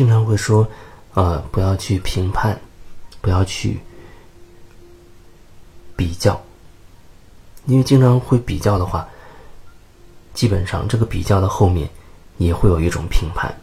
[0.00, 0.66] 经常会说，
[1.12, 2.58] 呃，不要去评判，
[3.20, 3.78] 不要去
[5.94, 6.42] 比较，
[7.66, 9.06] 因为经常会比较的话，
[10.32, 11.86] 基本上这个比较的后面
[12.38, 13.54] 也会有一种评判。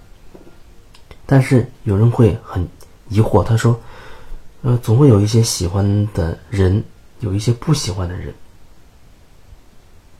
[1.26, 2.64] 但是有人会很
[3.10, 3.82] 疑惑，他说，
[4.62, 6.84] 呃，总会有一些喜欢的人，
[7.22, 8.32] 有一些不喜欢的人，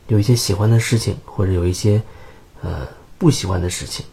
[0.08, 2.02] 有一些喜欢的事情，或者有一些
[2.64, 2.88] 呃
[3.20, 4.04] 不喜欢的事情。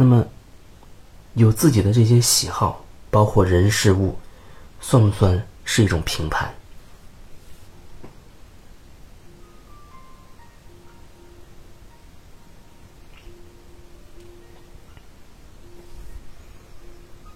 [0.00, 0.24] 那么，
[1.34, 4.16] 有自己的这些喜好，包括人事物，
[4.80, 6.54] 算不算是一种评判？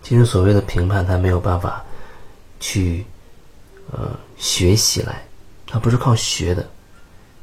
[0.05, 1.85] 其实，所谓的评判，它没有办法
[2.61, 3.05] 去
[3.91, 5.27] 呃学习来，
[5.67, 6.71] 它不是靠学的。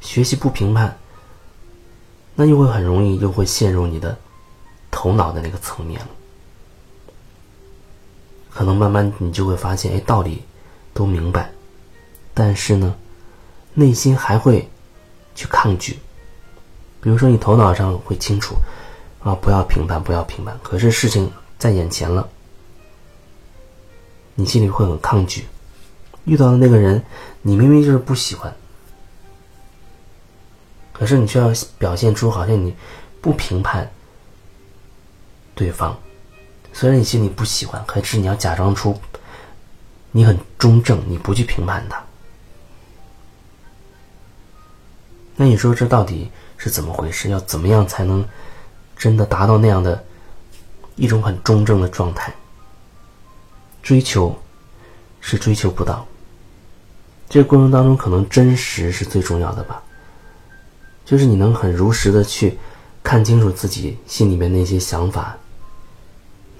[0.00, 0.98] 学习不评判，
[2.34, 4.18] 那就会很容易就会陷入你的。
[5.00, 6.08] 头脑的那个层面了，
[8.50, 10.42] 可能慢慢你就会发现，哎，道理
[10.92, 11.50] 都明白，
[12.34, 12.94] 但是呢，
[13.72, 14.68] 内心还会
[15.34, 15.98] 去抗拒。
[17.00, 18.56] 比如说，你头脑上会清楚，
[19.20, 20.60] 啊，不要评判，不要评判。
[20.62, 22.28] 可是事情在眼前了，
[24.34, 25.46] 你心里会很抗拒。
[26.26, 27.02] 遇到的那个人，
[27.40, 28.54] 你明明就是不喜欢，
[30.92, 32.76] 可是你却要表现出好像你
[33.22, 33.90] 不评判。
[35.60, 35.94] 对方，
[36.72, 38.98] 虽然你心里不喜欢，可是你要假装出
[40.10, 42.02] 你很中正，你不去评判他。
[45.36, 47.28] 那你说这到底是怎么回事？
[47.28, 48.26] 要怎么样才能
[48.96, 50.02] 真的达到那样的
[50.96, 52.32] 一种很中正的状态？
[53.82, 54.34] 追求
[55.20, 56.06] 是追求不到，
[57.28, 59.82] 这个过程当中可能真实是最重要的吧。
[61.04, 62.58] 就是你能很如实的去
[63.02, 65.36] 看清楚自己心里面那些想法。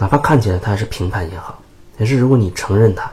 [0.00, 1.62] 哪怕看起来他是评判也好，
[1.98, 3.12] 但是如果你承认他，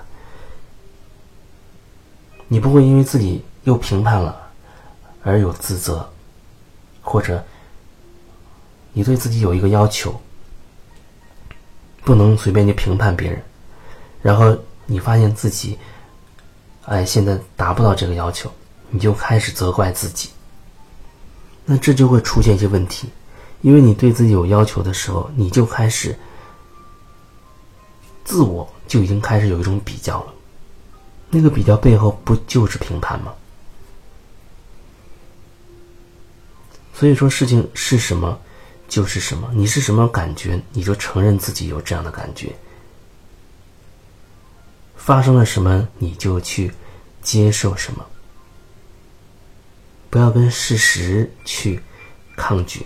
[2.47, 4.33] 你不会因为自己又评判了
[5.21, 6.09] 而有自责，
[7.01, 7.43] 或者
[8.93, 10.17] 你对自己有一个要求，
[12.05, 13.43] 不能随便去评判别人，
[14.21, 15.77] 然后你发现自己，
[16.85, 18.49] 哎，现在达不到这个要求，
[18.89, 20.29] 你就开始责怪自己，
[21.65, 23.09] 那这就会出现一些问题，
[23.59, 26.17] 因为你对自己有要求的时候，你就开始。
[28.27, 30.33] 自我就已经开始有一种比较了，
[31.29, 33.33] 那个比较背后不就是评判吗？
[36.93, 38.37] 所以说，事情是什么
[38.89, 42.53] 就是什么，你是什么感觉，你就承认自己有这样的感觉。
[44.97, 46.69] 发生了什么，你就去
[47.21, 48.05] 接受什么，
[50.09, 51.79] 不要跟事实去
[52.35, 52.85] 抗拒。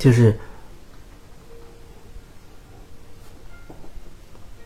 [0.00, 0.34] 就是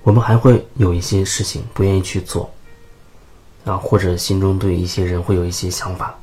[0.04, 2.48] 我们还会有一些事情不愿意去做，
[3.64, 6.16] 啊，或者心中对一些人会有一些想法，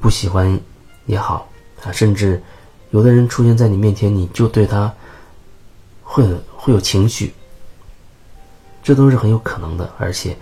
[0.00, 0.58] 不喜欢
[1.04, 1.46] 也好
[1.84, 2.42] 啊，甚至
[2.90, 4.90] 有的人出现在你面前，你就对他
[6.02, 6.26] 会
[6.56, 7.34] 会有情绪，
[8.82, 10.34] 这都是很有可能的，而且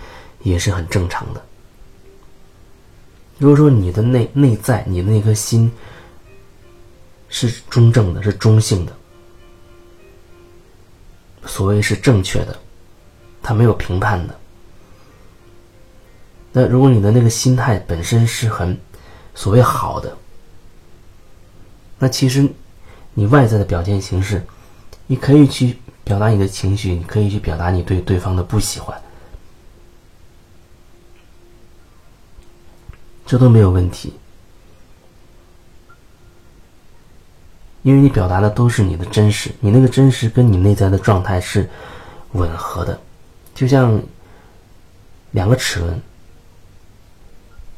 [0.44, 1.44] 也是很正常的。
[3.38, 5.68] 如果说你的内内在，你的那颗心。
[7.30, 8.92] 是中正的，是中性的。
[11.46, 12.58] 所谓是正确的，
[13.42, 14.38] 他没有评判的。
[16.52, 18.78] 那如果你的那个心态本身是很
[19.34, 20.14] 所谓好的，
[21.98, 22.46] 那其实
[23.14, 24.44] 你外在的表现形式，
[25.06, 29.00] 你可以去表达你的情绪，你可以去表达你对对方的不喜欢，
[33.24, 34.12] 这都没有问题。
[37.82, 41.66] 因为你表达的都是你的真实，你那个真实跟你内在的状态是
[42.32, 43.00] 吻合的，
[43.54, 43.98] 就像
[45.30, 45.98] 两个齿轮，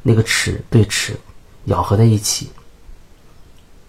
[0.02, 1.16] 那个齿对齿
[1.66, 2.50] 咬合在一起。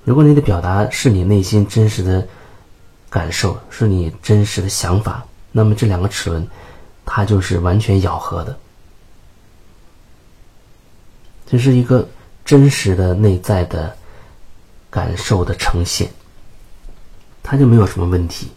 [0.04, 2.27] 如果你的表达是你内心真实的
[3.10, 6.48] 感受，是你真实的想法，那么这两个齿轮
[7.06, 8.56] 它就是完全咬合的，
[11.48, 12.07] 这是一个
[12.45, 13.98] 真实的内在的。
[14.94, 16.07] 感受的呈现，
[17.42, 18.51] 他就没有什么问题。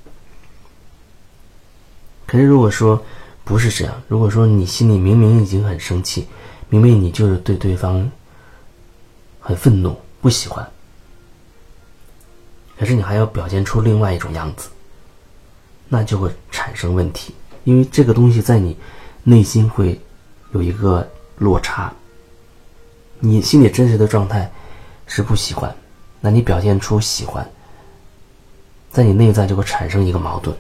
[2.27, 3.03] 可是如果说
[3.43, 6.29] 不是这样，如果说你心里明明已经很生气，
[6.69, 8.11] 明明你就是对对方
[9.41, 10.69] 很愤怒、不喜欢，
[12.79, 14.69] 可是你还要表现出另外一种样子，
[15.89, 17.35] 那就会产生问题，
[17.65, 18.77] 因为这个东西在你
[19.23, 19.99] 内心会
[20.53, 21.09] 有一个
[21.39, 21.91] 落差，
[23.21, 24.53] 你心里真实的状态
[25.07, 25.75] 是不喜欢，
[26.27, 27.49] 那你表现出喜欢，
[28.91, 30.57] 在你内在就会产生一个矛盾。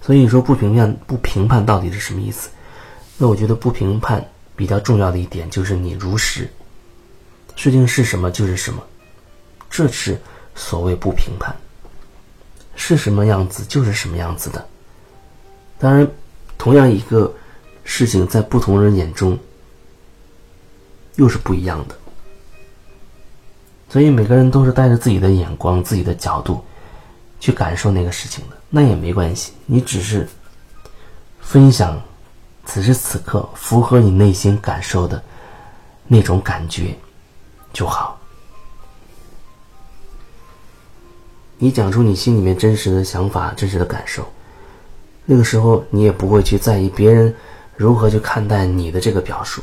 [0.00, 2.48] 所以说不评判不评判到底是什么意思？
[3.18, 4.26] 那我觉得不评判
[4.56, 6.48] 比较重要的一点就是你如实，
[7.56, 8.82] 事情是什么就是什么，
[9.68, 10.18] 这是
[10.54, 11.54] 所谓不评判，
[12.74, 14.66] 是什么样子就是什么样子的。
[15.78, 16.10] 当然，
[16.56, 17.34] 同样一个
[17.84, 19.38] 事情在不同人眼中
[21.16, 21.94] 又是不一样的，
[23.94, 26.60] 所以每个人都是带着自己的眼光、自己的角度
[27.38, 28.56] 去感受那个事情的。
[28.68, 30.28] 那也没关系，你只是
[31.38, 32.02] 分享
[32.64, 35.22] 此时此刻符合你内心感受的
[36.08, 36.92] 那种感觉
[37.72, 38.18] 就好。
[41.58, 44.26] 你讲出你心里面真实的想法、真实的感受，
[45.24, 47.32] 那个时候你也不会去在意别人
[47.76, 49.62] 如何去看待你的这个表述。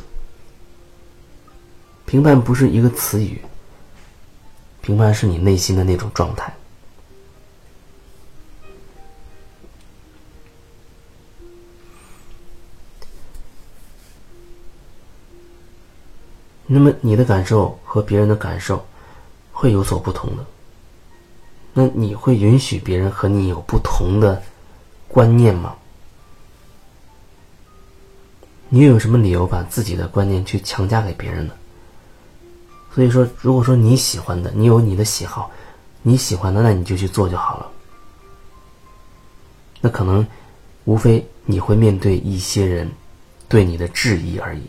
[2.06, 3.42] 评判不是一个词语，
[4.82, 6.54] 评判是你内心的那种状态。
[16.66, 18.86] 那么你的感受和别人的感受
[19.52, 20.46] 会有所不同的。
[21.74, 24.42] 那你会允许别人和你有不同的
[25.08, 25.76] 观念吗？
[28.70, 31.54] 你又有什么理由把自己的观念去强加给别人呢？
[32.94, 35.50] 所以说，如果说你喜欢的，你有你的喜好，
[36.02, 37.72] 你喜欢的，那你就去做就好了。
[39.80, 40.26] 那可能
[40.84, 42.92] 无非你会面对一些人
[43.48, 44.64] 对你的质疑而已。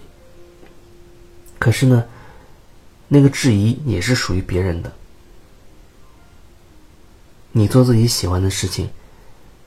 [1.59, 2.05] 可是呢，
[3.09, 4.93] 那个质疑也是属于别人的。
[7.51, 8.89] 你做自己喜欢的事情，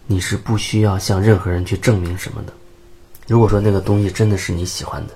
[0.08, 2.54] 你是不需要向任何人去证明什么的。
[3.28, 5.16] 如果说那个东西真的是你喜欢的，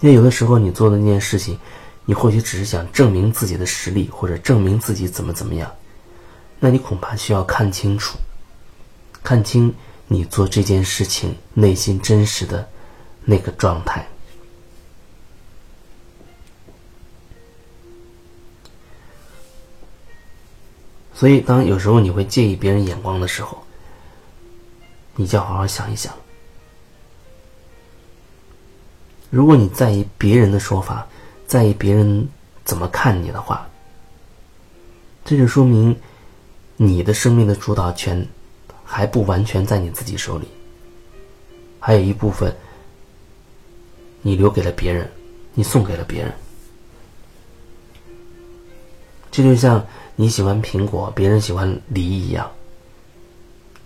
[0.00, 1.58] 因为有的时候你做的那件事情，
[2.04, 5.70] 你或许只是想证明自己的实力，或者证明自己怎么怎么样，
[6.58, 8.18] 那你恐怕需要看清楚，
[9.22, 9.74] 看清
[10.08, 12.68] 你做这件事情内心真实的。
[13.22, 14.08] 那个状态，
[21.12, 23.62] 所以当有时候你会介意别人眼光的时候，
[25.16, 26.12] 你就要好好想一想。
[29.30, 31.06] 如果你在意别人的说法，
[31.46, 32.28] 在意别人
[32.64, 33.66] 怎么看你的话，
[35.24, 35.96] 这就说明
[36.76, 38.26] 你的生命的主导权
[38.84, 40.48] 还不完全在你自己手里，
[41.78, 42.54] 还有一部分。
[44.22, 45.10] 你留给了别人，
[45.54, 46.30] 你送给了别人，
[49.30, 52.50] 这就像你喜欢苹果，别人喜欢梨一样。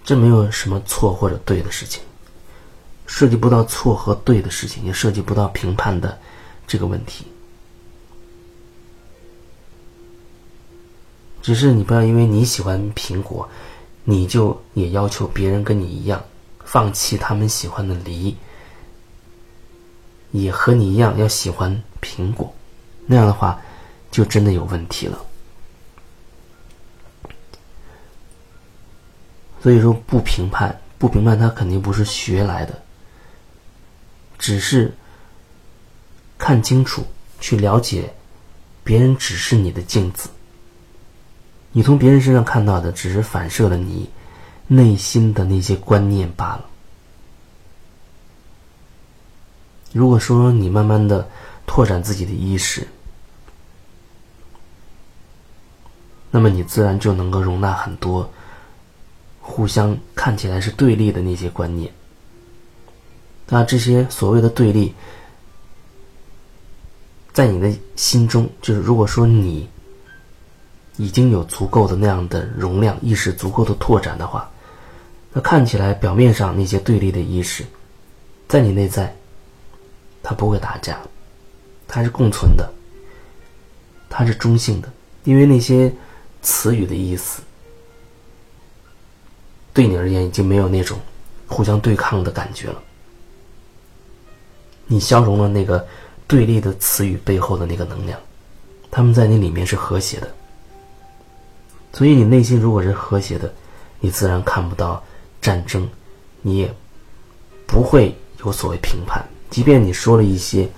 [0.03, 2.03] 这没有什么错或者对的事情，
[3.07, 6.19] 涉及不到错和对的事情，也涉及不到评判的
[6.67, 7.27] 这个问题。
[11.43, 13.49] 只是你不要因为你喜欢苹果，
[14.05, 16.25] 你就也要求别人跟你一样，
[16.65, 18.35] 放弃他们喜欢的梨。
[20.33, 22.53] 也和你一样要喜欢苹果，
[23.07, 23.61] 那样的话，
[24.11, 25.25] 就真的有问题了。
[29.63, 32.83] 所以说，不评判，不评判，他肯定不是学来的，
[34.45, 34.93] 只是
[36.37, 37.03] 看清楚，
[37.41, 38.13] 去了解，
[38.83, 40.29] 别人只是你的镜子，
[41.73, 44.11] 你从别人身上看到的，只是反射了你
[44.67, 46.67] 内心的那些观念罢了。
[49.95, 51.27] 如果说你慢慢的
[51.67, 52.87] 拓展自己的意识，
[56.31, 58.31] 那么你自然就能够容纳很多
[59.41, 61.91] 互相看起来是对立的那些观念。
[63.49, 64.95] 那这些所谓的对立，
[67.33, 69.69] 在你的心中，就是如果说你
[70.97, 74.51] 已经有足够的那样的容量，意识足够的拓展的话，
[75.33, 77.65] 那看起来表面上那些对立的意识，
[78.49, 79.15] 在你内在。
[80.27, 80.99] 它不会打架，
[81.87, 82.73] 它是共存的，
[84.09, 84.91] 它是中性的，
[85.25, 85.93] 因为那些
[86.41, 87.43] 词语的意思，
[89.75, 90.99] 对你而言已经没有那种
[91.47, 92.83] 互相对抗的感觉了。
[94.87, 95.87] 你消融了那个
[96.27, 98.19] 对立的词语背后的那个能量，
[98.91, 100.35] 他们在那里面是和谐的。
[101.93, 103.53] 所以你内心如果是和谐的，
[104.01, 105.03] 你自然看不到
[105.41, 105.89] 战争，
[106.43, 106.75] 你也
[107.67, 108.15] 不会
[108.45, 110.69] 有所谓评判，即便你说了一些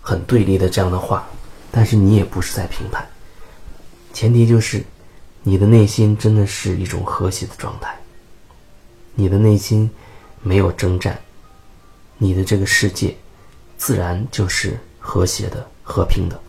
[0.00, 1.26] 很对立的这样的话，
[1.70, 3.06] 但是你也不是在评判，
[4.12, 4.84] 前提就是
[5.42, 7.96] 你的内心真的是一种和谐的状态，
[9.14, 9.90] 你的内心
[10.42, 11.18] 没有征战。
[12.22, 13.12] 你的这个世界
[13.76, 16.40] 自然就是和谐的和平的。